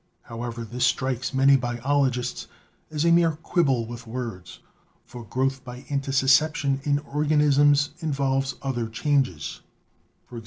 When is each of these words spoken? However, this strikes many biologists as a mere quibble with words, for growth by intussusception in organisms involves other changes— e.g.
However, 0.23 0.65
this 0.65 0.83
strikes 0.83 1.31
many 1.31 1.55
biologists 1.55 2.47
as 2.89 3.05
a 3.05 3.11
mere 3.11 3.33
quibble 3.43 3.85
with 3.85 4.07
words, 4.07 4.57
for 5.05 5.23
growth 5.23 5.63
by 5.63 5.83
intussusception 5.83 6.81
in 6.87 6.97
organisms 6.97 7.91
involves 7.99 8.55
other 8.63 8.87
changes— 8.89 9.61
e.g. 10.35 10.39